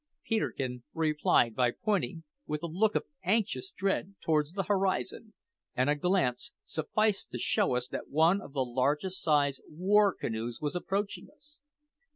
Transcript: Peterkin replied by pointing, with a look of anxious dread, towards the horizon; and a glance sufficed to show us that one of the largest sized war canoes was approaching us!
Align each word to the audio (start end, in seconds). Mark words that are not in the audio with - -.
Peterkin 0.25 0.81
replied 0.95 1.53
by 1.55 1.69
pointing, 1.69 2.23
with 2.47 2.63
a 2.63 2.65
look 2.65 2.95
of 2.95 3.05
anxious 3.23 3.69
dread, 3.69 4.15
towards 4.19 4.53
the 4.53 4.63
horizon; 4.63 5.33
and 5.75 5.91
a 5.91 5.95
glance 5.95 6.53
sufficed 6.65 7.29
to 7.29 7.37
show 7.37 7.75
us 7.75 7.87
that 7.87 8.09
one 8.09 8.41
of 8.41 8.53
the 8.53 8.65
largest 8.65 9.21
sized 9.21 9.61
war 9.69 10.11
canoes 10.15 10.59
was 10.59 10.75
approaching 10.75 11.27
us! 11.29 11.59